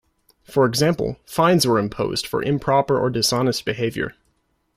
[0.43, 4.15] For example, fines were imposed for improper or dishonest behaviour.